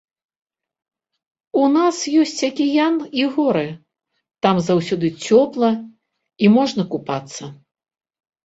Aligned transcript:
У 1.63 1.65
нас 1.75 1.95
ёсць 2.21 2.41
акіян 2.47 2.95
і 3.19 3.23
горы, 3.35 3.63
там 4.47 4.55
заўсёды 4.69 5.07
цёпла 5.27 5.71
і 6.47 6.51
можна 6.59 6.83
купацца. 6.97 7.43